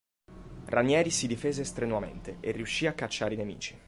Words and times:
Ranieri 0.65 1.11
si 1.11 1.27
difese 1.27 1.63
strenuamente 1.63 2.37
e 2.39 2.49
riuscì 2.49 2.87
a 2.87 2.93
cacciare 2.93 3.35
i 3.35 3.37
nemici. 3.37 3.79